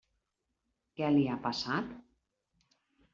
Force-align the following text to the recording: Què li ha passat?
Què 0.99 1.09
li 1.17 1.25
ha 1.33 1.37
passat? 1.43 1.91